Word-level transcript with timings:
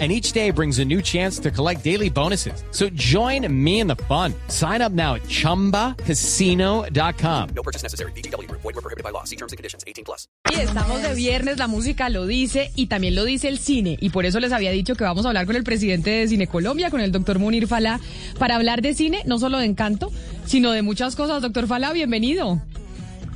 and 0.00 0.10
each 0.10 0.32
day 0.32 0.50
brings 0.50 0.80
a 0.80 0.84
new 0.84 1.00
chance 1.00 1.38
to 1.38 1.52
collect 1.52 1.84
daily 1.84 2.10
bonuses. 2.10 2.64
So 2.72 2.88
join 2.94 3.46
me 3.48 3.78
in 3.78 3.86
the 3.86 3.94
fun. 4.08 4.34
Sign 4.48 4.82
up 4.82 4.90
now 4.90 5.14
at 5.14 5.22
ChumbaCasino.com. 5.28 7.48
No 7.54 7.62
purchase 7.62 7.84
necessary. 7.84 8.10
BGW. 8.12 8.50
Void 8.50 8.64
were 8.64 8.72
prohibited 8.72 9.04
by 9.04 9.10
law. 9.10 9.22
See 9.22 9.36
terms 9.36 9.52
and 9.52 9.56
conditions. 9.56 9.84
18 9.86 10.04
plus. 10.04 10.26
Y 10.50 10.60
estamos 10.60 11.02
de 11.02 11.14
viernes, 11.14 11.58
la 11.58 11.68
música 11.68 12.08
lo 12.08 12.26
dice 12.26 12.70
y 12.74 12.86
también 12.86 13.14
lo 13.14 13.24
dice 13.24 13.48
el 13.48 13.58
cine. 13.58 13.96
Y 14.00 14.10
por 14.10 14.26
eso 14.26 14.40
les 14.40 14.52
había 14.52 14.72
dicho 14.72 14.94
que 14.94 15.04
vamos 15.04 15.24
a 15.24 15.28
hablar 15.28 15.46
con 15.46 15.56
el 15.56 15.64
presidente 15.64 16.10
de 16.10 16.28
Cine 16.28 16.46
Colombia, 16.46 16.90
con 16.90 17.00
el 17.00 17.12
doctor 17.12 17.38
Munir 17.38 17.66
Falá, 17.66 18.00
para 18.38 18.56
hablar 18.56 18.82
de 18.82 18.94
cine, 18.94 19.22
no 19.26 19.38
solo 19.38 19.58
de 19.58 19.66
encanto, 19.66 20.12
sino 20.44 20.72
de 20.72 20.82
muchas 20.82 21.16
cosas. 21.16 21.42
Doctor 21.42 21.66
Falá, 21.66 21.92
bienvenido. 21.92 22.60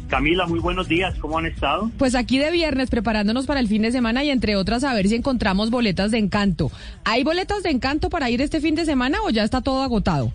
Camila, 0.08 0.46
muy 0.46 0.58
buenos 0.58 0.88
días, 0.88 1.14
¿cómo 1.18 1.38
han 1.38 1.44
estado? 1.44 1.90
Pues 1.98 2.14
aquí 2.14 2.38
de 2.38 2.50
viernes 2.50 2.88
preparándonos 2.88 3.46
para 3.46 3.60
el 3.60 3.68
fin 3.68 3.82
de 3.82 3.92
semana 3.92 4.24
y 4.24 4.30
entre 4.30 4.56
otras 4.56 4.82
a 4.82 4.94
ver 4.94 5.06
si 5.06 5.14
encontramos 5.14 5.70
boletas 5.70 6.10
de 6.10 6.18
encanto. 6.18 6.70
¿Hay 7.04 7.24
boletas 7.24 7.62
de 7.62 7.70
encanto 7.70 8.08
para 8.08 8.30
ir 8.30 8.40
este 8.40 8.62
fin 8.62 8.74
de 8.74 8.86
semana 8.86 9.18
o 9.26 9.30
ya 9.30 9.44
está 9.44 9.60
todo 9.60 9.82
agotado? 9.82 10.32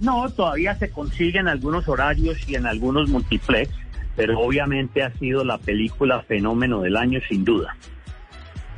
No, 0.00 0.28
todavía 0.30 0.74
se 0.78 0.90
consiguen 0.90 1.48
algunos 1.48 1.86
horarios 1.86 2.48
y 2.48 2.54
en 2.54 2.66
algunos 2.66 3.10
multiplex, 3.10 3.70
pero 4.16 4.40
obviamente 4.40 5.02
ha 5.02 5.12
sido 5.18 5.44
la 5.44 5.58
película 5.58 6.22
fenómeno 6.22 6.80
del 6.80 6.96
año 6.96 7.20
sin 7.28 7.44
duda. 7.44 7.76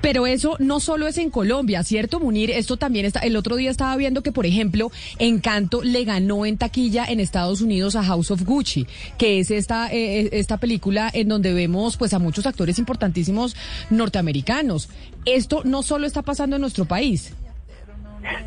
Pero 0.00 0.26
eso 0.26 0.56
no 0.58 0.80
solo 0.80 1.06
es 1.06 1.18
en 1.18 1.30
Colombia, 1.30 1.82
¿cierto, 1.82 2.20
Munir? 2.20 2.50
Esto 2.50 2.76
también 2.76 3.06
está. 3.06 3.20
El 3.20 3.36
otro 3.36 3.56
día 3.56 3.70
estaba 3.70 3.96
viendo 3.96 4.22
que, 4.22 4.32
por 4.32 4.46
ejemplo, 4.46 4.90
Encanto 5.18 5.82
le 5.82 6.04
ganó 6.04 6.46
en 6.46 6.58
taquilla 6.58 7.04
en 7.06 7.20
Estados 7.20 7.60
Unidos 7.60 7.96
a 7.96 8.04
House 8.04 8.30
of 8.30 8.42
Gucci, 8.42 8.86
que 9.18 9.40
es 9.40 9.50
esta, 9.50 9.92
eh, 9.92 10.20
eh, 10.20 10.28
esta 10.32 10.58
película 10.58 11.10
en 11.12 11.28
donde 11.28 11.52
vemos 11.52 11.96
pues 11.96 12.14
a 12.14 12.18
muchos 12.18 12.46
actores 12.46 12.78
importantísimos 12.78 13.56
norteamericanos. 13.90 14.88
Esto 15.24 15.62
no 15.64 15.82
solo 15.82 16.06
está 16.06 16.22
pasando 16.22 16.56
en 16.56 16.62
nuestro 16.62 16.84
país. 16.84 17.32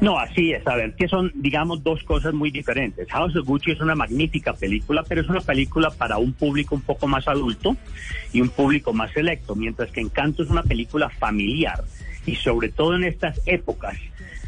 No, 0.01 0.17
así 0.17 0.53
es. 0.53 0.65
A 0.67 0.75
ver, 0.75 0.93
que 0.93 1.07
son, 1.07 1.31
digamos, 1.35 1.83
dos 1.83 2.03
cosas 2.03 2.33
muy 2.33 2.51
diferentes. 2.51 3.09
House 3.11 3.35
of 3.35 3.45
Gucci 3.45 3.71
es 3.71 3.81
una 3.81 3.95
magnífica 3.95 4.53
película, 4.53 5.03
pero 5.07 5.21
es 5.21 5.29
una 5.29 5.41
película 5.41 5.89
para 5.91 6.17
un 6.17 6.33
público 6.33 6.75
un 6.75 6.81
poco 6.81 7.07
más 7.07 7.27
adulto 7.27 7.75
y 8.31 8.41
un 8.41 8.49
público 8.49 8.93
más 8.93 9.11
selecto, 9.11 9.55
mientras 9.55 9.91
que 9.91 10.01
Encanto 10.01 10.43
es 10.43 10.49
una 10.49 10.63
película 10.63 11.09
familiar. 11.09 11.83
Y 12.25 12.35
sobre 12.35 12.69
todo 12.69 12.95
en 12.95 13.03
estas 13.03 13.41
épocas, 13.45 13.97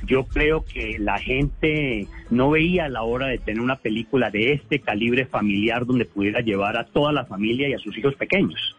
yo 0.06 0.26
creo 0.26 0.66
que 0.66 0.98
la 1.00 1.20
gente 1.20 2.08
no 2.30 2.52
veía 2.52 2.90
la 2.90 3.04
hora 3.04 3.28
de 3.28 3.38
tener 3.38 3.62
una 3.62 3.78
película 3.78 4.30
de 4.30 4.54
este 4.54 4.80
calibre 4.80 5.26
familiar 5.26 5.86
donde 5.86 6.06
pudiera 6.06 6.42
llevar 6.42 6.78
a 6.78 6.86
toda 6.86 7.12
la 7.12 7.26
familia 7.26 7.70
y 7.70 7.74
a 7.74 7.80
sus 7.80 7.98
hijos 7.98 8.16
pequeños. 8.16 8.76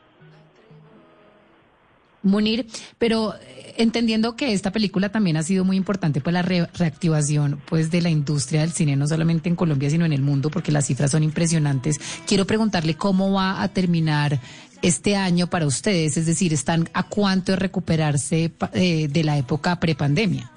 Munir, 2.23 2.67
pero 2.98 3.34
eh, 3.34 3.75
entendiendo 3.78 4.37
que 4.37 4.53
esta 4.53 4.70
película 4.70 5.11
también 5.11 5.37
ha 5.37 5.42
sido 5.42 5.65
muy 5.65 5.77
importante 5.77 6.20
para 6.20 6.42
la 6.42 6.67
reactivación 6.73 7.61
pues 7.67 7.91
de 7.91 8.03
la 8.03 8.11
industria 8.11 8.61
del 8.61 8.73
cine 8.73 8.97
no 8.97 9.06
solamente 9.06 9.48
en 9.48 9.56
Colombia 9.56 9.91
sino 9.91 10.05
en 10.05 10.12
el 10.12 10.23
mundo 10.23 10.51
porque 10.51 10.73
las 10.73 10.87
cifras 10.87 11.11
son 11.11 11.23
impresionantes. 11.23 12.01
Quiero 12.27 12.47
preguntarle 12.47 12.95
cómo 12.95 13.33
va 13.33 13.62
a 13.62 13.69
terminar 13.69 14.41
este 14.83 15.14
año 15.17 15.47
para 15.47 15.67
ustedes, 15.67 16.17
es 16.17 16.27
decir, 16.27 16.53
están 16.53 16.89
a 16.92 17.05
cuánto 17.05 17.53
de 17.53 17.56
recuperarse 17.56 18.53
eh, 18.75 19.09
de 19.09 19.25
la 19.25 19.39
época 19.39 19.79
prepandemia. 19.79 20.51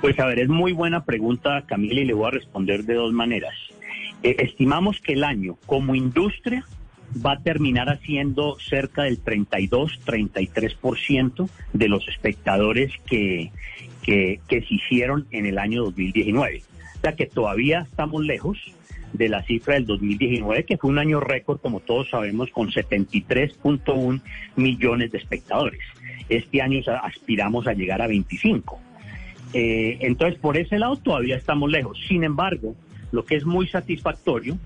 Pues 0.00 0.18
a 0.20 0.26
ver, 0.26 0.38
es 0.38 0.48
muy 0.48 0.72
buena 0.72 1.04
pregunta, 1.04 1.64
Camila, 1.66 2.00
y 2.00 2.04
le 2.04 2.14
voy 2.14 2.28
a 2.28 2.30
responder 2.30 2.84
de 2.84 2.94
dos 2.94 3.12
maneras. 3.12 3.54
Eh, 4.22 4.36
estimamos 4.38 5.00
que 5.00 5.14
el 5.14 5.24
año 5.24 5.56
como 5.66 5.94
industria 5.94 6.64
va 7.14 7.32
a 7.32 7.40
terminar 7.40 7.88
haciendo 7.88 8.58
cerca 8.58 9.04
del 9.04 9.24
32-33% 9.24 11.48
de 11.72 11.88
los 11.88 12.06
espectadores 12.08 12.92
que, 13.06 13.50
que, 14.02 14.40
se 14.48 14.66
hicieron 14.68 15.26
en 15.30 15.46
el 15.46 15.58
año 15.58 15.84
2019. 15.84 16.62
O 16.96 17.00
sea 17.00 17.14
que 17.14 17.24
todavía 17.26 17.80
estamos 17.80 18.22
lejos 18.24 18.58
de 19.12 19.28
la 19.28 19.42
cifra 19.42 19.74
del 19.74 19.84
2019, 19.86 20.64
que 20.64 20.76
fue 20.76 20.90
un 20.90 20.98
año 20.98 21.20
récord, 21.20 21.60
como 21.60 21.78
todos 21.80 22.10
sabemos, 22.10 22.50
con 22.50 22.70
73.1 22.70 24.20
millones 24.56 25.12
de 25.12 25.18
espectadores. 25.18 25.80
Este 26.28 26.60
año 26.60 26.80
aspiramos 27.02 27.66
a 27.66 27.72
llegar 27.72 28.02
a 28.02 28.06
25. 28.06 28.78
Eh, 29.54 29.96
entonces, 30.00 30.38
por 30.38 30.58
ese 30.58 30.78
lado 30.78 30.96
todavía 30.96 31.36
estamos 31.36 31.70
lejos. 31.70 31.98
Sin 32.06 32.24
embargo, 32.24 32.74
lo 33.12 33.24
que 33.24 33.36
es 33.36 33.46
muy 33.46 33.66
satisfactorio 33.68 34.58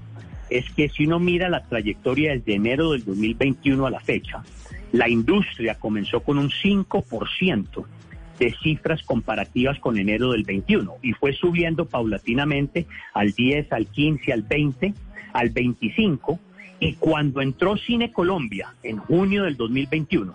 es 0.58 0.70
que 0.70 0.88
si 0.88 1.06
uno 1.06 1.18
mira 1.18 1.48
la 1.48 1.64
trayectoria 1.64 2.32
desde 2.32 2.54
enero 2.54 2.92
del 2.92 3.04
2021 3.04 3.86
a 3.86 3.90
la 3.90 4.00
fecha, 4.00 4.42
la 4.92 5.08
industria 5.08 5.76
comenzó 5.76 6.20
con 6.20 6.38
un 6.38 6.50
5% 6.50 7.84
de 8.38 8.54
cifras 8.62 9.02
comparativas 9.02 9.78
con 9.78 9.98
enero 9.98 10.32
del 10.32 10.44
21 10.44 10.96
y 11.02 11.12
fue 11.12 11.32
subiendo 11.32 11.86
paulatinamente 11.86 12.86
al 13.14 13.32
10, 13.32 13.72
al 13.72 13.86
15, 13.86 14.32
al 14.32 14.42
20, 14.42 14.94
al 15.32 15.50
25 15.50 16.38
y 16.80 16.94
cuando 16.94 17.40
entró 17.40 17.76
Cine 17.76 18.12
Colombia 18.12 18.74
en 18.82 18.98
junio 18.98 19.44
del 19.44 19.56
2021, 19.56 20.34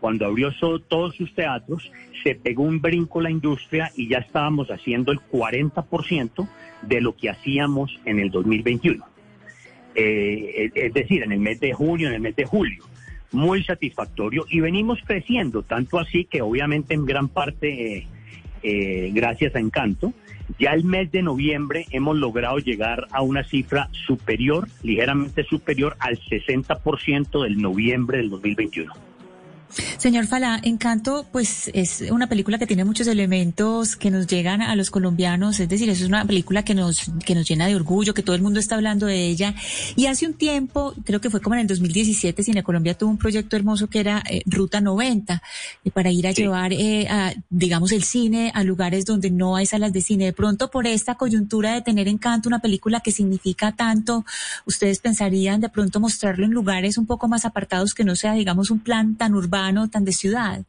cuando 0.00 0.24
abrió 0.24 0.50
todos 0.88 1.14
sus 1.16 1.34
teatros, 1.34 1.90
se 2.22 2.34
pegó 2.34 2.62
un 2.62 2.80
brinco 2.80 3.20
la 3.20 3.30
industria 3.30 3.90
y 3.96 4.08
ya 4.08 4.18
estábamos 4.18 4.68
haciendo 4.68 5.12
el 5.12 5.18
40% 5.18 6.48
de 6.82 7.00
lo 7.00 7.16
que 7.16 7.28
hacíamos 7.28 7.98
en 8.04 8.18
el 8.20 8.30
2021. 8.30 9.04
Eh, 9.94 10.70
es 10.74 10.94
decir, 10.94 11.22
en 11.22 11.32
el 11.32 11.40
mes 11.40 11.60
de 11.60 11.72
junio, 11.72 12.08
en 12.08 12.14
el 12.14 12.20
mes 12.20 12.36
de 12.36 12.44
julio. 12.44 12.84
Muy 13.32 13.62
satisfactorio 13.64 14.44
y 14.48 14.60
venimos 14.60 14.98
creciendo, 15.04 15.62
tanto 15.62 15.98
así 15.98 16.24
que 16.24 16.42
obviamente 16.42 16.94
en 16.94 17.06
gran 17.06 17.28
parte 17.28 17.98
eh, 17.98 18.06
eh, 18.62 19.10
gracias 19.12 19.54
a 19.54 19.60
Encanto, 19.60 20.12
ya 20.58 20.72
el 20.72 20.84
mes 20.84 21.12
de 21.12 21.22
noviembre 21.22 21.86
hemos 21.90 22.16
logrado 22.16 22.58
llegar 22.58 23.06
a 23.12 23.22
una 23.22 23.44
cifra 23.44 23.88
superior, 24.06 24.66
ligeramente 24.82 25.44
superior 25.44 25.96
al 26.00 26.18
60% 26.18 27.42
del 27.44 27.58
noviembre 27.58 28.18
del 28.18 28.30
2021. 28.30 28.92
Señor 29.98 30.26
Fala, 30.26 30.60
Encanto, 30.62 31.26
pues 31.30 31.70
es 31.74 32.04
una 32.10 32.26
película 32.28 32.58
que 32.58 32.66
tiene 32.66 32.84
muchos 32.84 33.06
elementos 33.06 33.96
que 33.96 34.10
nos 34.10 34.26
llegan 34.26 34.62
a 34.62 34.74
los 34.74 34.90
colombianos, 34.90 35.60
es 35.60 35.68
decir, 35.68 35.88
es 35.88 36.02
una 36.02 36.24
película 36.24 36.64
que 36.64 36.74
nos, 36.74 37.10
que 37.24 37.34
nos 37.34 37.48
llena 37.48 37.66
de 37.66 37.76
orgullo, 37.76 38.14
que 38.14 38.22
todo 38.22 38.34
el 38.34 38.42
mundo 38.42 38.58
está 38.58 38.74
hablando 38.74 39.06
de 39.06 39.26
ella. 39.26 39.54
Y 39.96 40.06
hace 40.06 40.26
un 40.26 40.34
tiempo, 40.34 40.94
creo 41.04 41.20
que 41.20 41.30
fue 41.30 41.40
como 41.40 41.54
en 41.54 41.62
el 41.62 41.66
2017, 41.66 42.42
Cine 42.42 42.62
Colombia 42.62 42.94
tuvo 42.94 43.10
un 43.10 43.18
proyecto 43.18 43.56
hermoso 43.56 43.88
que 43.88 44.00
era 44.00 44.22
eh, 44.28 44.42
Ruta 44.46 44.80
90, 44.80 45.42
eh, 45.84 45.90
para 45.90 46.10
ir 46.10 46.26
a 46.26 46.32
llevar, 46.32 46.72
eh, 46.72 47.06
a, 47.08 47.32
digamos, 47.48 47.92
el 47.92 48.02
cine 48.02 48.50
a 48.54 48.64
lugares 48.64 49.04
donde 49.04 49.30
no 49.30 49.56
hay 49.56 49.66
salas 49.66 49.92
de 49.92 50.00
cine. 50.00 50.24
De 50.26 50.32
pronto, 50.32 50.70
por 50.70 50.86
esta 50.86 51.14
coyuntura 51.14 51.74
de 51.74 51.82
tener 51.82 52.08
Encanto, 52.08 52.48
una 52.48 52.60
película 52.60 53.00
que 53.00 53.12
significa 53.12 53.72
tanto, 53.72 54.24
ustedes 54.66 54.98
pensarían 54.98 55.60
de 55.60 55.68
pronto 55.68 56.00
mostrarlo 56.00 56.44
en 56.44 56.52
lugares 56.52 56.98
un 56.98 57.06
poco 57.06 57.28
más 57.28 57.44
apartados 57.44 57.94
que 57.94 58.04
no 58.04 58.16
sea, 58.16 58.32
digamos, 58.32 58.70
un 58.70 58.80
plan 58.80 59.14
tan 59.14 59.34
urbano 59.34 59.59
tan 59.90 60.04
de 60.04 60.12
ciudad. 60.12 60.62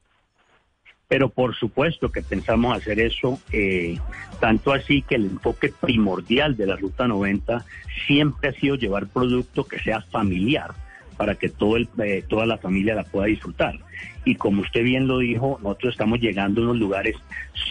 Pero 1.08 1.30
por 1.30 1.56
supuesto 1.56 2.12
que 2.12 2.22
pensamos 2.22 2.78
hacer 2.78 3.00
eso, 3.00 3.40
eh, 3.52 3.98
tanto 4.40 4.72
así 4.72 5.02
que 5.02 5.16
el 5.16 5.26
enfoque 5.26 5.70
primordial 5.70 6.56
de 6.56 6.68
la 6.68 6.78
Ruta 6.78 7.08
90 7.08 7.66
siempre 8.08 8.50
ha 8.50 8.54
sido 8.54 8.76
llevar 8.76 9.08
producto 9.08 9.66
que 9.66 9.80
sea 9.80 10.02
familiar 10.02 10.72
para 11.18 11.36
que 11.36 11.50
todo 11.50 11.76
el, 11.76 11.90
eh, 12.04 12.24
toda 12.28 12.46
la 12.46 12.58
familia 12.58 12.96
la 12.96 13.04
pueda 13.04 13.28
disfrutar. 13.28 13.78
Y 14.24 14.36
como 14.36 14.62
usted 14.62 14.84
bien 14.84 15.08
lo 15.08 15.20
dijo, 15.20 15.60
nosotros 15.62 15.94
estamos 15.94 16.20
llegando 16.20 16.62
a 16.62 16.64
unos 16.64 16.78
lugares 16.78 17.16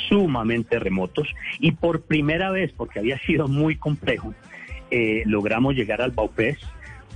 sumamente 0.08 0.78
remotos 0.78 1.28
y 1.58 1.72
por 1.72 2.02
primera 2.02 2.50
vez, 2.50 2.72
porque 2.76 2.98
había 2.98 3.18
sido 3.20 3.48
muy 3.48 3.76
complejo, 3.76 4.34
eh, 4.90 5.22
logramos 5.26 5.74
llegar 5.74 6.02
al 6.02 6.10
Baupés, 6.10 6.58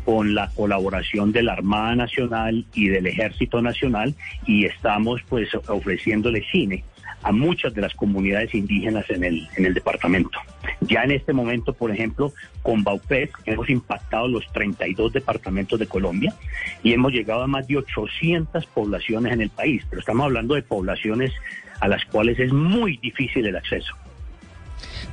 con 0.05 0.35
la 0.35 0.51
colaboración 0.51 1.33
de 1.33 1.43
la 1.43 1.55
Armada 1.55 1.97
Nacional 1.97 2.65
y 2.75 2.89
del 2.89 3.06
Ejército 3.06 3.62
Nacional 3.62 4.15
y 4.47 4.67
estamos 4.67 5.23
pues 5.29 5.49
ofreciéndole 5.69 6.45
cine 6.51 6.85
a 7.23 7.33
muchas 7.33 7.73
de 7.75 7.81
las 7.81 7.95
comunidades 7.95 8.55
indígenas 8.55 9.09
en 9.09 9.25
el, 9.25 9.49
en 9.56 9.65
el 9.65 9.75
departamento. 9.75 10.39
Ya 10.83 11.05
en 11.05 11.11
este 11.11 11.33
momento, 11.33 11.73
por 11.73 11.91
ejemplo, 11.91 12.33
con 12.62 12.85
Baupés 12.85 13.31
hemos 13.47 13.69
impactado 13.71 14.29
los 14.29 14.47
32 14.53 15.15
departamentos 15.15 15.79
de 15.79 15.87
Colombia 15.87 16.35
y 16.83 16.93
hemos 16.93 17.12
llegado 17.12 17.43
a 17.43 17.47
más 17.47 17.67
de 17.67 17.79
800 17.79 18.67
poblaciones 18.67 19.33
en 19.33 19.41
el 19.41 19.50
país, 19.50 19.83
pero 19.89 20.00
estamos 20.00 20.25
hablando 20.25 20.55
de 20.55 20.62
poblaciones 20.62 21.33
a 21.81 21.89
las 21.89 22.05
cuales 22.05 22.39
es 22.39 22.53
muy 22.53 22.99
difícil 22.99 23.47
el 23.47 23.57
acceso. 23.57 23.95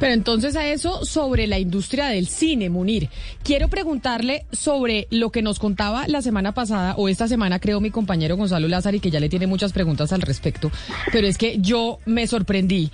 Pero 0.01 0.13
entonces 0.13 0.56
a 0.56 0.68
eso 0.68 1.06
sobre 1.06 1.45
la 1.45 1.59
industria 1.59 2.07
del 2.07 2.25
cine, 2.25 2.71
Munir. 2.71 3.07
Quiero 3.44 3.68
preguntarle 3.68 4.48
sobre 4.51 5.07
lo 5.12 5.30
que 5.30 5.44
nos 5.44 5.59
contaba 5.59 6.07
la 6.07 6.24
semana 6.24 6.56
pasada, 6.56 6.95
o 6.98 7.07
esta 7.07 7.27
semana 7.27 7.59
creo 7.59 7.80
mi 7.80 7.92
compañero 7.92 8.36
Gonzalo 8.36 8.68
Lázaro, 8.68 8.98
y 8.98 9.00
que 9.00 9.12
ya 9.12 9.19
le 9.19 9.30
tiene 9.30 9.45
muchas 9.45 9.74
preguntas 9.74 10.12
al 10.12 10.24
respecto. 10.24 10.71
Pero 11.12 11.27
es 11.27 11.38
que 11.38 11.59
yo 11.59 12.00
me 12.07 12.25
sorprendí 12.25 12.89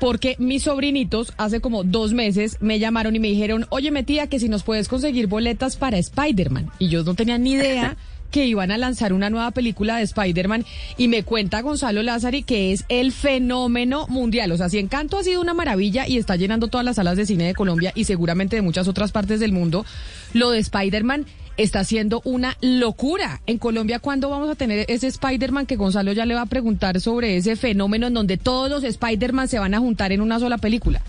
porque 0.00 0.34
mis 0.40 0.64
sobrinitos 0.64 1.32
hace 1.36 1.60
como 1.60 1.84
dos 1.84 2.14
meses 2.14 2.56
me 2.60 2.80
llamaron 2.80 3.14
y 3.14 3.20
me 3.20 3.28
dijeron, 3.28 3.66
oye, 3.70 3.92
tía, 4.02 4.26
que 4.26 4.40
si 4.40 4.48
nos 4.48 4.64
puedes 4.64 4.88
conseguir 4.88 5.28
boletas 5.28 5.76
para 5.76 5.98
Spider-Man. 5.98 6.68
Y 6.80 6.88
yo 6.88 7.04
no 7.04 7.14
tenía 7.14 7.38
ni 7.38 7.52
idea 7.52 7.96
que 8.30 8.46
iban 8.46 8.70
a 8.70 8.78
lanzar 8.78 9.12
una 9.12 9.30
nueva 9.30 9.50
película 9.50 9.96
de 9.96 10.02
Spider-Man 10.04 10.64
y 10.96 11.08
me 11.08 11.22
cuenta 11.22 11.60
Gonzalo 11.60 12.02
Lázari 12.02 12.42
que 12.42 12.72
es 12.72 12.84
el 12.88 13.12
fenómeno 13.12 14.06
mundial. 14.08 14.52
O 14.52 14.56
sea, 14.56 14.68
si 14.68 14.78
Encanto 14.78 15.18
ha 15.18 15.24
sido 15.24 15.40
una 15.40 15.54
maravilla 15.54 16.06
y 16.06 16.18
está 16.18 16.36
llenando 16.36 16.68
todas 16.68 16.84
las 16.84 16.96
salas 16.96 17.16
de 17.16 17.26
cine 17.26 17.44
de 17.44 17.54
Colombia 17.54 17.92
y 17.94 18.04
seguramente 18.04 18.56
de 18.56 18.62
muchas 18.62 18.88
otras 18.88 19.12
partes 19.12 19.40
del 19.40 19.52
mundo, 19.52 19.84
lo 20.32 20.50
de 20.50 20.58
Spider-Man 20.58 21.26
está 21.56 21.84
siendo 21.84 22.22
una 22.24 22.56
locura. 22.62 23.40
En 23.46 23.58
Colombia, 23.58 23.98
¿cuándo 23.98 24.30
vamos 24.30 24.48
a 24.48 24.54
tener 24.54 24.86
ese 24.88 25.08
Spider-Man 25.08 25.66
que 25.66 25.76
Gonzalo 25.76 26.12
ya 26.12 26.24
le 26.24 26.34
va 26.34 26.42
a 26.42 26.46
preguntar 26.46 27.00
sobre 27.00 27.36
ese 27.36 27.56
fenómeno 27.56 28.06
en 28.06 28.14
donde 28.14 28.38
todos 28.38 28.70
los 28.70 28.84
Spider-Man 28.84 29.48
se 29.48 29.58
van 29.58 29.74
a 29.74 29.78
juntar 29.78 30.12
en 30.12 30.20
una 30.20 30.38
sola 30.38 30.58
película? 30.58 31.02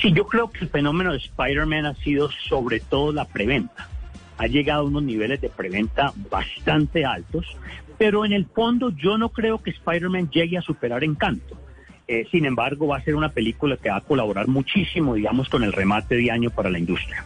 Sí, 0.00 0.12
yo 0.14 0.26
creo 0.26 0.50
que 0.50 0.60
el 0.60 0.70
fenómeno 0.70 1.12
de 1.12 1.18
Spider-Man 1.18 1.86
ha 1.86 1.94
sido 1.96 2.30
sobre 2.48 2.80
todo 2.80 3.12
la 3.12 3.26
preventa. 3.26 3.88
Ha 4.40 4.46
llegado 4.46 4.80
a 4.80 4.84
unos 4.84 5.02
niveles 5.02 5.38
de 5.42 5.50
preventa 5.50 6.14
bastante 6.30 7.04
altos, 7.04 7.44
pero 7.98 8.24
en 8.24 8.32
el 8.32 8.46
fondo 8.46 8.88
yo 8.88 9.18
no 9.18 9.28
creo 9.28 9.62
que 9.62 9.68
Spider-Man 9.68 10.30
llegue 10.30 10.56
a 10.56 10.62
superar 10.62 11.04
Encanto. 11.04 11.58
Eh, 12.08 12.26
sin 12.30 12.46
embargo, 12.46 12.86
va 12.86 12.96
a 12.96 13.04
ser 13.04 13.16
una 13.16 13.28
película 13.28 13.76
que 13.76 13.90
va 13.90 13.96
a 13.96 14.00
colaborar 14.00 14.48
muchísimo, 14.48 15.14
digamos, 15.14 15.50
con 15.50 15.62
el 15.62 15.74
remate 15.74 16.16
de 16.16 16.30
año 16.30 16.48
para 16.48 16.70
la 16.70 16.78
industria. 16.78 17.22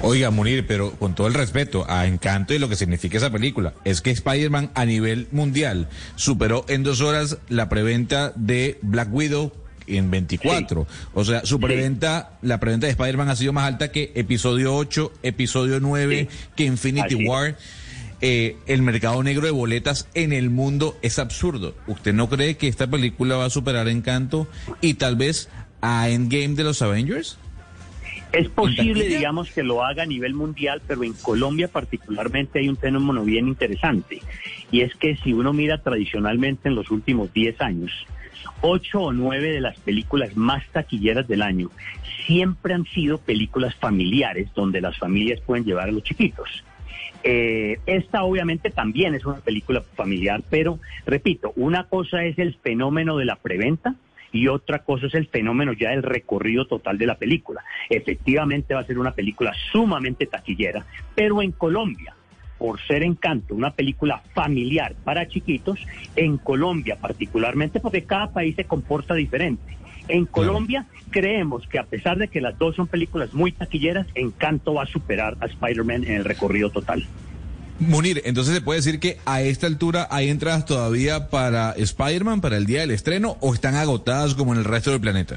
Oiga, 0.00 0.30
Munir, 0.30 0.66
pero 0.66 0.92
con 0.92 1.14
todo 1.14 1.26
el 1.26 1.34
respeto 1.34 1.84
a 1.86 2.06
Encanto 2.06 2.54
y 2.54 2.58
lo 2.58 2.70
que 2.70 2.76
significa 2.76 3.18
esa 3.18 3.30
película, 3.30 3.74
es 3.84 4.00
que 4.00 4.10
Spider-Man 4.10 4.70
a 4.74 4.86
nivel 4.86 5.28
mundial 5.32 5.90
superó 6.14 6.64
en 6.68 6.82
dos 6.82 7.02
horas 7.02 7.36
la 7.50 7.68
preventa 7.68 8.32
de 8.36 8.78
Black 8.80 9.12
Widow 9.12 9.52
en 9.86 10.10
24. 10.10 10.86
O 11.14 11.24
sea, 11.24 11.44
su 11.44 11.60
preventa, 11.60 12.38
la 12.42 12.60
preventa 12.60 12.86
de 12.86 12.92
Spider-Man 12.92 13.28
ha 13.28 13.36
sido 13.36 13.52
más 13.52 13.66
alta 13.66 13.90
que 13.90 14.12
episodio 14.14 14.74
8, 14.74 15.12
episodio 15.22 15.80
9, 15.80 16.28
que 16.56 16.64
Infinity 16.64 17.26
War. 17.26 17.56
Eh, 18.20 18.56
el 18.66 18.80
mercado 18.80 19.22
negro 19.22 19.44
de 19.44 19.50
boletas 19.50 20.08
en 20.14 20.32
el 20.32 20.48
mundo 20.48 20.96
es 21.02 21.18
absurdo. 21.18 21.74
¿Usted 21.86 22.14
no 22.14 22.28
cree 22.28 22.56
que 22.56 22.68
esta 22.68 22.86
película 22.86 23.36
va 23.36 23.46
a 23.46 23.50
superar 23.50 23.88
Encanto 23.88 24.48
y 24.80 24.94
tal 24.94 25.16
vez 25.16 25.50
a 25.82 26.08
Endgame 26.08 26.54
de 26.54 26.64
los 26.64 26.80
Avengers? 26.80 27.36
Es 28.34 28.48
posible, 28.48 29.06
digamos, 29.06 29.50
que 29.50 29.62
lo 29.62 29.84
haga 29.84 30.02
a 30.02 30.06
nivel 30.06 30.34
mundial, 30.34 30.82
pero 30.88 31.04
en 31.04 31.12
Colombia 31.12 31.68
particularmente 31.68 32.58
hay 32.58 32.68
un 32.68 32.76
fenómeno 32.76 33.22
bien 33.24 33.46
interesante. 33.46 34.22
Y 34.72 34.80
es 34.80 34.92
que 34.96 35.16
si 35.18 35.32
uno 35.32 35.52
mira 35.52 35.82
tradicionalmente 35.82 36.68
en 36.68 36.74
los 36.74 36.90
últimos 36.90 37.32
10 37.32 37.60
años, 37.60 37.92
ocho 38.60 39.02
o 39.02 39.12
nueve 39.12 39.50
de 39.50 39.60
las 39.60 39.78
películas 39.78 40.36
más 40.36 40.66
taquilleras 40.70 41.26
del 41.28 41.42
año 41.42 41.70
siempre 42.26 42.74
han 42.74 42.84
sido 42.86 43.18
películas 43.18 43.74
familiares, 43.74 44.48
donde 44.54 44.80
las 44.80 44.98
familias 44.98 45.40
pueden 45.40 45.64
llevar 45.64 45.88
a 45.88 45.92
los 45.92 46.02
chiquitos. 46.02 46.64
Eh, 47.22 47.78
esta 47.86 48.22
obviamente 48.22 48.70
también 48.70 49.14
es 49.14 49.24
una 49.24 49.38
película 49.38 49.82
familiar, 49.94 50.42
pero 50.50 50.78
repito, 51.06 51.52
una 51.56 51.84
cosa 51.84 52.24
es 52.24 52.38
el 52.38 52.54
fenómeno 52.56 53.16
de 53.16 53.24
la 53.24 53.36
preventa 53.36 53.94
y 54.30 54.48
otra 54.48 54.80
cosa 54.80 55.06
es 55.06 55.14
el 55.14 55.28
fenómeno 55.28 55.72
ya 55.72 55.90
del 55.90 56.02
recorrido 56.02 56.66
total 56.66 56.98
de 56.98 57.06
la 57.06 57.16
película. 57.16 57.62
Efectivamente 57.88 58.74
va 58.74 58.80
a 58.80 58.84
ser 58.84 58.98
una 58.98 59.12
película 59.12 59.54
sumamente 59.72 60.26
taquillera, 60.26 60.84
pero 61.14 61.40
en 61.40 61.52
Colombia, 61.52 62.14
por 62.64 62.80
ser 62.86 63.02
Encanto, 63.02 63.54
una 63.54 63.74
película 63.74 64.22
familiar 64.32 64.94
para 65.04 65.28
chiquitos, 65.28 65.78
en 66.16 66.38
Colombia 66.38 66.96
particularmente, 66.98 67.78
porque 67.78 68.04
cada 68.04 68.32
país 68.32 68.56
se 68.56 68.64
comporta 68.64 69.12
diferente. 69.12 69.76
En 70.08 70.24
Colombia 70.24 70.86
creemos 71.10 71.66
que 71.68 71.78
a 71.78 71.84
pesar 71.84 72.16
de 72.16 72.28
que 72.28 72.40
las 72.40 72.58
dos 72.58 72.74
son 72.74 72.86
películas 72.86 73.34
muy 73.34 73.52
taquilleras, 73.52 74.06
Encanto 74.14 74.72
va 74.72 74.84
a 74.84 74.86
superar 74.86 75.36
a 75.40 75.44
Spider-Man 75.44 76.04
en 76.04 76.12
el 76.12 76.24
recorrido 76.24 76.70
total. 76.70 77.06
Munir, 77.80 78.22
entonces 78.24 78.54
se 78.54 78.62
puede 78.62 78.78
decir 78.78 78.98
que 78.98 79.18
a 79.26 79.42
esta 79.42 79.66
altura 79.66 80.08
hay 80.10 80.30
entradas 80.30 80.64
todavía 80.64 81.28
para 81.28 81.72
Spider-Man 81.72 82.40
para 82.40 82.56
el 82.56 82.64
día 82.64 82.80
del 82.80 82.92
estreno 82.92 83.36
o 83.42 83.52
están 83.52 83.74
agotadas 83.74 84.34
como 84.34 84.54
en 84.54 84.60
el 84.60 84.64
resto 84.64 84.90
del 84.90 85.02
planeta? 85.02 85.36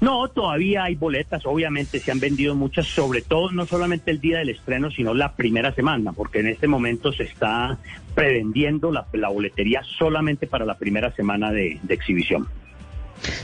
No, 0.00 0.28
todavía 0.28 0.84
hay 0.84 0.94
boletas, 0.94 1.44
obviamente 1.44 1.98
se 1.98 2.12
han 2.12 2.20
vendido 2.20 2.54
muchas, 2.54 2.86
sobre 2.86 3.20
todo 3.20 3.50
no 3.50 3.66
solamente 3.66 4.12
el 4.12 4.20
día 4.20 4.38
del 4.38 4.50
estreno, 4.50 4.90
sino 4.90 5.12
la 5.12 5.34
primera 5.34 5.72
semana, 5.72 6.12
porque 6.12 6.38
en 6.38 6.46
este 6.46 6.68
momento 6.68 7.12
se 7.12 7.24
está 7.24 7.78
prevendiendo 8.14 8.92
la, 8.92 9.06
boletería 9.28 9.82
solamente 9.98 10.46
para 10.46 10.64
la 10.64 10.78
primera 10.78 11.10
semana 11.12 11.50
de 11.50 11.80
exhibición. 11.88 12.46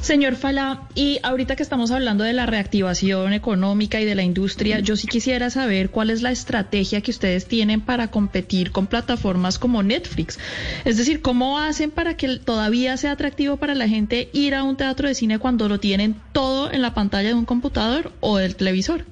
Señor 0.00 0.36
Fala, 0.36 0.82
y 0.94 1.18
ahorita 1.22 1.56
que 1.56 1.62
estamos 1.62 1.90
hablando 1.90 2.24
de 2.24 2.32
la 2.32 2.46
reactivación 2.46 3.32
económica 3.32 4.00
y 4.00 4.04
de 4.04 4.14
la 4.14 4.22
industria, 4.22 4.80
yo 4.80 4.96
sí 4.96 5.06
quisiera 5.06 5.50
saber 5.50 5.90
cuál 5.90 6.10
es 6.10 6.22
la 6.22 6.30
estrategia 6.30 7.00
que 7.00 7.10
ustedes 7.10 7.46
tienen 7.46 7.80
para 7.80 8.08
competir 8.08 8.70
con 8.70 8.86
plataformas 8.86 9.58
como 9.58 9.82
Netflix. 9.82 10.38
Es 10.84 10.96
decir, 10.96 11.22
¿cómo 11.22 11.58
hacen 11.58 11.90
para 11.90 12.16
que 12.16 12.38
todavía 12.38 12.96
sea 12.96 13.12
atractivo 13.12 13.56
para 13.56 13.74
la 13.74 13.88
gente 13.88 14.28
ir 14.32 14.54
a 14.54 14.62
un 14.62 14.76
teatro 14.76 15.08
de 15.08 15.14
cine 15.14 15.38
cuando 15.38 15.68
lo 15.68 15.80
tienen 15.80 16.16
todo 16.32 16.70
en 16.70 16.82
la 16.82 16.94
pantalla 16.94 17.28
de 17.28 17.34
un 17.34 17.44
computador 17.44 18.12
o 18.20 18.38
del 18.38 18.56
televisor? 18.56 19.04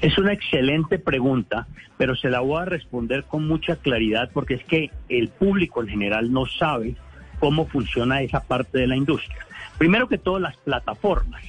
Es 0.00 0.18
una 0.18 0.32
excelente 0.32 0.98
pregunta, 0.98 1.66
pero 1.98 2.14
se 2.16 2.30
la 2.30 2.40
voy 2.40 2.62
a 2.62 2.64
responder 2.64 3.24
con 3.24 3.46
mucha 3.46 3.76
claridad 3.76 4.30
porque 4.32 4.54
es 4.54 4.64
que 4.64 4.90
el 5.08 5.28
público 5.28 5.82
en 5.82 5.88
general 5.88 6.32
no 6.32 6.46
sabe 6.46 6.96
cómo 7.44 7.66
funciona 7.66 8.22
esa 8.22 8.40
parte 8.40 8.78
de 8.78 8.86
la 8.86 8.96
industria. 8.96 9.44
Primero 9.76 10.08
que 10.08 10.16
todo, 10.16 10.38
las 10.38 10.56
plataformas 10.56 11.42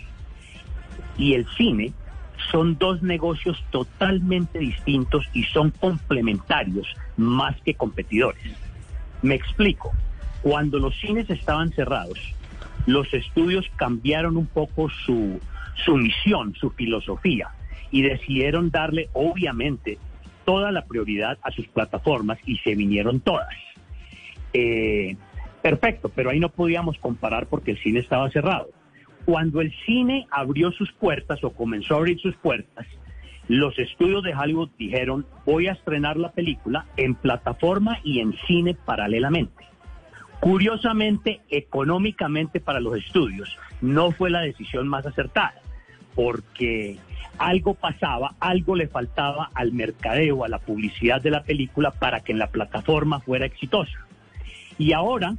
y 1.18 1.36
el 1.36 1.48
cine 1.56 1.94
son 2.52 2.78
dos 2.78 3.02
negocios 3.02 3.64
totalmente 3.70 4.60
distintos 4.60 5.26
y 5.32 5.44
son 5.44 5.72
complementarios 5.72 6.86
más 7.16 7.56
que 7.62 7.76
competidores. 7.76 8.44
Me 9.22 9.36
explico. 9.36 9.94
Cuando 10.42 10.80
los 10.80 11.00
cines 11.00 11.30
estaban 11.30 11.72
cerrados, 11.72 12.20
los 12.86 13.14
estudios 13.14 13.66
cambiaron 13.78 14.36
un 14.36 14.48
poco 14.48 14.90
su, 14.90 15.40
su 15.86 15.96
misión, 15.96 16.56
su 16.56 16.72
filosofía, 16.72 17.52
y 17.90 18.02
decidieron 18.02 18.70
darle, 18.70 19.08
obviamente, 19.14 19.98
toda 20.44 20.74
la 20.74 20.84
prioridad 20.84 21.38
a 21.42 21.52
sus 21.52 21.68
plataformas 21.68 22.38
y 22.46 22.58
se 22.58 22.76
vinieron 22.76 23.22
todas. 23.22 23.56
Eh, 24.52 25.16
Perfecto, 25.66 26.10
pero 26.10 26.30
ahí 26.30 26.40
no 26.40 26.50
podíamos 26.50 27.00
comparar 27.00 27.48
porque 27.48 27.72
el 27.72 27.80
cine 27.80 27.98
estaba 27.98 28.30
cerrado. 28.30 28.70
Cuando 29.26 29.62
el 29.62 29.74
cine 29.84 30.28
abrió 30.30 30.72
sus 30.72 30.92
puertas 30.92 31.44
o 31.44 31.54
comenzó 31.54 31.96
a 31.96 31.98
abrir 31.98 32.20
sus 32.20 32.36
puertas, 32.36 32.86
los 33.48 33.80
estudios 33.80 34.22
de 34.22 34.36
Hollywood 34.36 34.70
dijeron, 34.78 35.26
voy 35.44 35.66
a 35.66 35.72
estrenar 35.72 36.18
la 36.18 36.34
película 36.34 36.86
en 36.98 37.16
plataforma 37.16 37.98
y 38.04 38.20
en 38.20 38.36
cine 38.46 38.76
paralelamente. 38.76 39.66
Curiosamente, 40.40 41.42
económicamente 41.50 42.60
para 42.60 42.80
los 42.80 43.00
estudios, 43.00 43.58
no 43.82 44.12
fue 44.12 44.30
la 44.30 44.42
decisión 44.42 44.88
más 44.88 45.08
acertada, 45.08 45.56
porque 46.14 47.00
algo 47.40 47.74
pasaba, 47.74 48.36
algo 48.40 48.76
le 48.76 48.88
faltaba 48.88 49.50
al 49.56 49.72
mercadeo, 49.72 50.46
a 50.46 50.48
la 50.48 50.60
publicidad 50.60 51.24
de 51.24 51.32
la 51.32 51.42
película 51.42 51.90
para 51.90 52.20
que 52.20 52.34
en 52.34 52.38
la 52.38 52.52
plataforma 52.52 53.20
fuera 53.20 53.48
exitosa. 53.48 54.06
Y 54.78 54.94
ahora 54.94 55.36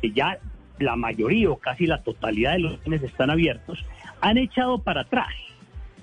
que 0.00 0.12
ya 0.12 0.38
la 0.78 0.96
mayoría 0.96 1.50
o 1.50 1.56
casi 1.56 1.86
la 1.86 2.02
totalidad 2.02 2.52
de 2.52 2.60
los 2.60 2.80
cines 2.82 3.02
están 3.02 3.30
abiertos, 3.30 3.84
han 4.20 4.38
echado 4.38 4.78
para 4.78 5.02
atrás 5.02 5.34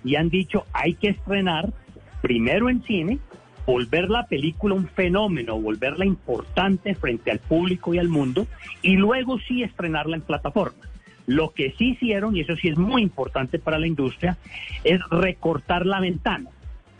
y 0.03 0.15
han 0.15 0.29
dicho 0.29 0.65
hay 0.73 0.93
que 0.93 1.09
estrenar 1.09 1.73
primero 2.21 2.69
en 2.69 2.83
cine, 2.83 3.19
volver 3.65 4.09
la 4.09 4.25
película 4.27 4.75
un 4.75 4.87
fenómeno, 4.87 5.59
volverla 5.59 6.05
importante 6.05 6.95
frente 6.95 7.31
al 7.31 7.39
público 7.39 7.93
y 7.93 7.99
al 7.99 8.09
mundo, 8.09 8.47
y 8.81 8.95
luego 8.95 9.39
sí 9.39 9.63
estrenarla 9.63 10.15
en 10.15 10.21
plataforma. 10.21 10.79
Lo 11.27 11.53
que 11.53 11.73
sí 11.77 11.91
hicieron, 11.91 12.35
y 12.35 12.41
eso 12.41 12.55
sí 12.55 12.69
es 12.69 12.77
muy 12.77 13.01
importante 13.01 13.59
para 13.59 13.79
la 13.79 13.87
industria, 13.87 14.37
es 14.83 14.99
recortar 15.09 15.85
la 15.85 15.99
ventana. 15.99 16.49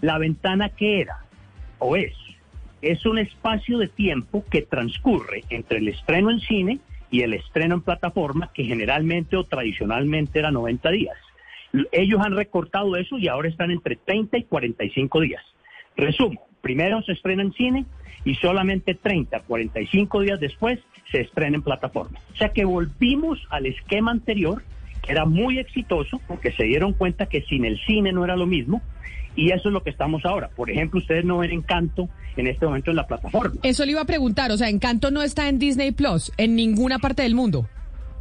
La 0.01 0.17
ventana 0.17 0.69
que 0.69 1.01
era 1.01 1.25
o 1.79 1.95
es 1.95 2.13
es 2.81 3.05
un 3.05 3.17
espacio 3.17 3.77
de 3.77 3.87
tiempo 3.87 4.43
que 4.49 4.61
transcurre 4.61 5.43
entre 5.49 5.79
el 5.79 5.87
estreno 5.87 6.31
en 6.31 6.39
cine 6.39 6.79
y 7.09 7.21
el 7.21 7.33
estreno 7.33 7.75
en 7.75 7.81
plataforma, 7.81 8.51
que 8.53 8.63
generalmente 8.63 9.37
o 9.37 9.43
tradicionalmente 9.43 10.39
era 10.39 10.51
90 10.51 10.89
días. 10.91 11.17
Ellos 11.91 12.21
han 12.23 12.35
recortado 12.35 12.95
eso 12.95 13.17
y 13.17 13.27
ahora 13.27 13.49
están 13.49 13.71
entre 13.71 13.95
30 13.95 14.37
y 14.37 14.43
45 14.43 15.19
días. 15.21 15.43
Resumo, 15.97 16.47
primero 16.61 17.01
se 17.03 17.13
estrena 17.13 17.43
en 17.43 17.53
cine 17.53 17.85
y 18.23 18.35
solamente 18.35 18.95
30, 18.95 19.41
45 19.41 20.21
días 20.21 20.39
después 20.39 20.79
se 21.11 21.21
estrena 21.21 21.57
en 21.57 21.63
plataforma. 21.63 22.19
O 22.33 22.35
sea 22.35 22.49
que 22.49 22.65
volvimos 22.65 23.39
al 23.49 23.65
esquema 23.65 24.11
anterior 24.11 24.63
que 25.01 25.11
era 25.11 25.25
muy 25.25 25.59
exitoso 25.59 26.19
porque 26.27 26.51
se 26.51 26.63
dieron 26.63 26.93
cuenta 26.93 27.27
que 27.27 27.41
sin 27.41 27.65
el 27.65 27.79
cine 27.85 28.11
no 28.11 28.25
era 28.25 28.35
lo 28.35 28.47
mismo 28.47 28.81
y 29.35 29.51
eso 29.51 29.69
es 29.69 29.73
lo 29.73 29.83
que 29.83 29.89
estamos 29.89 30.25
ahora. 30.25 30.49
Por 30.55 30.69
ejemplo, 30.69 30.99
ustedes 30.99 31.25
no 31.25 31.39
ven 31.39 31.51
Encanto 31.51 32.09
en 32.37 32.47
este 32.47 32.65
momento 32.65 32.91
en 32.91 32.97
la 32.97 33.07
plataforma. 33.07 33.59
Eso 33.63 33.85
le 33.85 33.91
iba 33.91 34.01
a 34.01 34.05
preguntar, 34.05 34.51
o 34.51 34.57
sea, 34.57 34.69
Encanto 34.69 35.11
no 35.11 35.21
está 35.21 35.49
en 35.49 35.59
Disney 35.59 35.91
Plus, 35.91 36.31
en 36.37 36.55
ninguna 36.55 36.99
parte 36.99 37.23
del 37.23 37.35
mundo. 37.35 37.67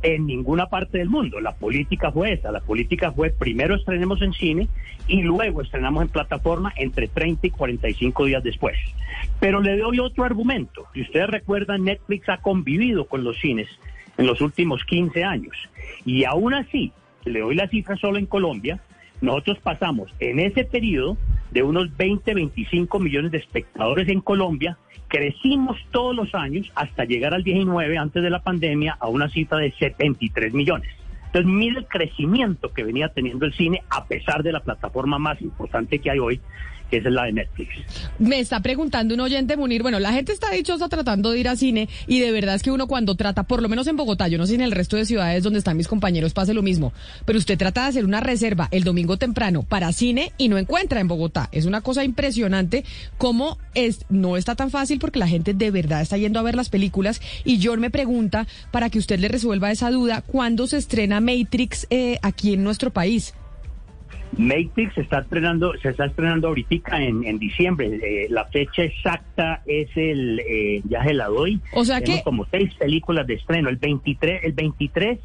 En 0.03 0.27
ninguna 0.27 0.67
parte 0.67 0.99
del 0.99 1.09
mundo. 1.09 1.41
La 1.41 1.55
política 1.55 2.13
fue 2.13 2.35
esa. 2.35 2.53
La 2.53 2.61
política 2.61 3.11
fue 3.13 3.31
primero 3.31 3.75
estrenemos 3.75 4.21
en 4.21 4.35
cine 4.35 4.69
y 5.09 5.23
luego 5.23 5.63
estrenamos 5.63 6.03
en 6.03 6.09
plataforma 6.09 6.73
entre 6.77 7.09
30 7.09 7.47
y 7.47 7.51
45 7.51 8.25
días 8.27 8.45
después. 8.45 8.77
Pero 9.41 9.61
le 9.61 9.79
doy 9.79 10.01
otro 10.01 10.25
argumento. 10.25 10.87
Si 10.93 11.03
ustedes 11.03 11.29
recuerdan, 11.29 11.85
Netflix 11.85 12.29
ha 12.29 12.39
convivido 12.39 13.07
con 13.07 13.25
los 13.25 13.39
cines 13.41 13.69
en 14.19 14.27
los 14.27 14.41
últimos 14.41 14.85
15 14.85 15.25
años. 15.25 15.57
Y 16.05 16.25
aún 16.25 16.53
así, 16.53 16.93
le 17.25 17.41
doy 17.41 17.55
la 17.55 17.69
cifra 17.69 17.97
solo 17.97 18.19
en 18.19 18.27
Colombia, 18.27 18.81
nosotros 19.21 19.59
pasamos 19.63 20.13
en 20.21 20.41
ese 20.41 20.65
periodo 20.65 21.17
de 21.51 21.63
unos 21.63 21.97
20, 21.97 22.35
25 22.35 22.99
millones 22.99 23.31
de 23.31 23.39
espectadores 23.39 24.09
en 24.09 24.21
Colombia, 24.21 24.77
crecimos 25.09 25.79
todos 25.93 26.15
los 26.15 26.35
años 26.35 26.71
hasta 26.75 27.05
llegar 27.05 27.35
al 27.35 27.45
19, 27.45 27.97
antes 27.97 28.23
de 28.23 28.31
la 28.31 28.43
pandemia, 28.43 28.97
a 28.99 29.09
una 29.09 29.29
cifra 29.29 29.59
de 29.59 29.73
73 29.73 30.53
millones. 30.53 30.89
Entonces, 31.27 31.51
mire 31.51 31.79
el 31.79 31.87
crecimiento 31.87 32.73
que 32.73 32.85
venía 32.85 33.09
teniendo 33.09 33.45
el 33.47 33.55
cine 33.55 33.83
a 33.91 34.07
pesar 34.07 34.43
de 34.43 34.53
la 34.53 34.61
plataforma 34.61 35.19
más 35.19 35.41
importante 35.43 35.99
que 35.99 36.11
hay 36.11 36.19
hoy, 36.19 36.41
es 36.91 37.05
la 37.05 37.25
de 37.25 37.33
Netflix. 37.33 37.71
Me 38.19 38.41
está 38.41 38.61
preguntando 38.61 39.15
un 39.15 39.21
oyente, 39.21 39.57
Munir, 39.57 39.83
bueno, 39.83 39.99
la 39.99 40.13
gente 40.13 40.33
está 40.33 40.51
dichosa 40.51 40.89
tratando 40.89 41.31
de 41.31 41.41
ir 41.41 41.49
a 41.49 41.57
cine 41.57 41.89
y 42.07 42.21
de 42.21 42.31
verdad 42.31 42.55
es 42.55 42.63
que 42.63 42.71
uno 42.71 42.87
cuando 42.87 43.15
trata, 43.15 43.43
por 43.45 43.63
lo 43.63 43.69
menos 43.69 43.87
en 43.87 43.97
Bogotá, 43.97 44.29
yo 44.29 44.39
no 44.39 44.47
sé 44.47 44.55
en 44.55 44.61
el 44.61 44.73
resto 44.73 44.97
de 44.97 45.05
ciudades 45.05 45.43
donde 45.43 45.59
están 45.59 45.77
mis 45.77 45.89
compañeros 45.89 46.33
pase 46.33 46.55
lo 46.55 46.63
mismo, 46.63 46.93
pero 47.25 47.39
usted 47.39 47.59
trata 47.59 47.83
de 47.83 47.89
hacer 47.89 48.05
una 48.05 48.21
reserva 48.21 48.69
el 48.71 48.85
domingo 48.85 49.17
temprano 49.17 49.63
para 49.63 49.93
cine 49.93 50.33
y 50.39 50.49
no 50.49 50.59
encuentra 50.59 51.01
en 51.01 51.09
Bogotá. 51.09 51.49
Es 51.53 51.67
una 51.67 51.81
cosa 51.81 52.05
impresionante 52.05 52.85
cómo 53.19 53.59
es, 53.75 54.05
no 54.09 54.37
está 54.37 54.55
tan 54.55 54.71
fácil 54.71 54.99
porque 54.99 55.19
la 55.19 55.29
gente 55.29 55.55
de 55.55 55.71
verdad 55.71 56.03
está 56.03 56.17
yendo 56.17 56.39
a 56.39 56.43
ver 56.43 56.55
las 56.55 56.69
películas 56.69 57.21
y 57.45 57.61
John 57.65 57.81
me 57.81 57.91
pregunta 57.91 58.47
para 58.71 58.91
que 58.91 58.99
usted 58.99 59.19
le 59.19 59.29
resuelva 59.29 59.71
esa 59.71 59.91
duda, 59.91 60.23
¿cuándo 60.23 60.67
se 60.67 60.77
estrena 60.77 61.21
Matrix 61.21 61.87
eh, 61.91 62.19
aquí 62.23 62.55
en 62.55 62.65
nuestro 62.65 62.93
país? 62.93 63.35
Matrix 64.39 64.95
se 64.95 65.01
está 65.03 65.21
estrenando, 65.21 65.73
se 65.81 65.91
está 65.91 66.07
estrenando 66.07 66.49
ahorita 66.49 67.03
en, 67.03 67.25
en 67.25 67.39
diciembre. 67.39 68.01
Eh, 68.03 68.27
la 68.31 68.45
fecha 68.47 68.83
exacta 68.83 69.63
es 69.67 69.89
el, 69.97 70.41
eh, 70.41 70.83
ya 70.89 71.05
se 71.05 71.15
la 71.15 71.29
doy. 71.29 71.61
O 71.73 71.85
sea 71.85 72.01
Tenemos 72.01 72.21
que- 72.21 72.25
como 72.25 72.47
seis 72.51 72.75
películas 72.75 73.27
de 73.27 73.35
estreno. 73.35 73.69
El 73.69 73.77
23, 73.77 74.45
el 74.45 74.53
23, 74.53 75.19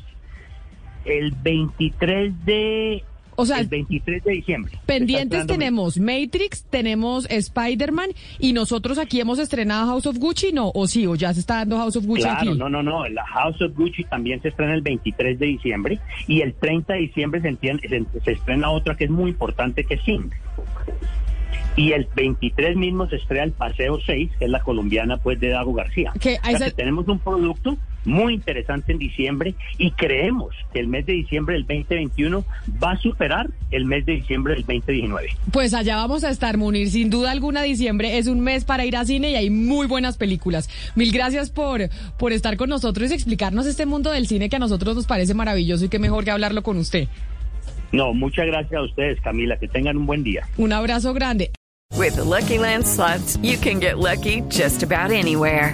el 1.05 1.31
23 1.31 2.45
de, 2.45 3.03
O 3.41 3.45
sea, 3.45 3.59
el 3.59 3.67
23 3.67 4.23
de 4.23 4.31
diciembre. 4.31 4.73
Pendientes 4.85 5.47
tenemos 5.47 5.97
Matrix, 5.99 6.63
tenemos 6.69 7.25
Spider-Man 7.29 8.09
y 8.39 8.53
nosotros 8.53 8.97
aquí 8.97 9.19
hemos 9.19 9.39
estrenado 9.39 9.87
House 9.87 10.05
of 10.07 10.17
Gucci, 10.17 10.51
¿no? 10.51 10.71
O 10.73 10.87
sí, 10.87 11.07
o 11.07 11.15
ya 11.15 11.33
se 11.33 11.39
está 11.39 11.55
dando 11.57 11.77
House 11.77 11.95
of 11.95 12.05
Gucci 12.05 12.23
Claro, 12.23 12.51
aquí. 12.51 12.57
no, 12.59 12.69
no, 12.69 12.83
no. 12.83 13.07
La 13.09 13.25
House 13.25 13.61
of 13.61 13.75
Gucci 13.75 14.03
también 14.05 14.41
se 14.41 14.49
estrena 14.49 14.73
el 14.75 14.81
23 14.81 15.39
de 15.39 15.45
diciembre 15.45 15.99
y 16.27 16.41
el 16.41 16.53
30 16.53 16.93
de 16.93 16.99
diciembre 16.99 17.41
se, 17.41 17.49
entien- 17.51 17.79
se- 17.81 18.21
se 18.21 18.31
estrena 18.31 18.69
otra 18.71 18.95
que 18.95 19.05
es 19.05 19.09
muy 19.09 19.31
importante 19.31 19.83
que 19.83 19.95
es 19.95 20.03
Sing. 20.03 20.29
Y 21.75 21.93
el 21.93 22.07
23 22.13 22.75
mismo 22.75 23.07
se 23.07 23.15
estrena 23.15 23.45
el 23.45 23.51
Paseo 23.53 23.99
6, 24.05 24.31
que 24.37 24.45
es 24.45 24.51
la 24.51 24.59
colombiana 24.61 25.17
pues 25.17 25.39
de 25.39 25.49
Dago 25.49 25.73
García. 25.73 26.11
O 26.15 26.19
sea 26.21 26.57
se- 26.57 26.65
que 26.65 26.71
tenemos 26.71 27.07
un 27.07 27.19
producto 27.19 27.77
muy 28.05 28.33
interesante 28.33 28.91
en 28.91 28.97
diciembre 28.97 29.55
y 29.77 29.91
creemos 29.91 30.55
que 30.73 30.79
el 30.79 30.87
mes 30.87 31.05
de 31.05 31.13
diciembre 31.13 31.55
del 31.55 31.63
2021 31.63 32.43
va 32.81 32.91
a 32.91 32.97
superar 32.97 33.49
el 33.71 33.85
mes 33.85 34.05
de 34.05 34.13
diciembre 34.13 34.55
del 34.55 34.63
2019. 34.63 35.29
Pues 35.51 35.73
allá 35.73 35.97
vamos 35.97 36.23
a 36.23 36.29
estar, 36.29 36.57
Munir. 36.57 36.89
Sin 36.89 37.09
duda 37.09 37.31
alguna, 37.31 37.61
diciembre 37.61 38.17
es 38.17 38.27
un 38.27 38.39
mes 38.41 38.65
para 38.65 38.85
ir 38.85 38.95
a 38.95 39.05
cine 39.05 39.31
y 39.31 39.35
hay 39.35 39.49
muy 39.49 39.87
buenas 39.87 40.17
películas. 40.17 40.69
Mil 40.95 41.11
gracias 41.11 41.49
por, 41.49 41.89
por 42.17 42.31
estar 42.31 42.57
con 42.57 42.69
nosotros 42.69 43.11
y 43.11 43.13
explicarnos 43.13 43.65
este 43.65 43.85
mundo 43.85 44.11
del 44.11 44.27
cine 44.27 44.49
que 44.49 44.55
a 44.55 44.59
nosotros 44.59 44.95
nos 44.95 45.07
parece 45.07 45.33
maravilloso 45.33 45.85
y 45.85 45.89
qué 45.89 45.99
mejor 45.99 46.23
que 46.23 46.31
hablarlo 46.31 46.63
con 46.63 46.77
usted. 46.77 47.07
No, 47.91 48.13
muchas 48.13 48.45
gracias 48.45 48.73
a 48.73 48.83
ustedes, 48.83 49.19
Camila. 49.21 49.57
Que 49.57 49.67
tengan 49.67 49.97
un 49.97 50.05
buen 50.05 50.23
día. 50.23 50.47
Un 50.57 50.73
abrazo 50.73 51.13
grande. 51.13 51.51
With 51.97 52.15
the 52.15 52.23
Lucky 52.23 52.57
Land 52.59 52.85
slots, 52.85 53.37
you 53.41 53.57
can 53.57 53.79
get 53.79 53.97
lucky 53.97 54.41
just 54.49 54.83
about 54.83 55.11
anywhere. 55.11 55.73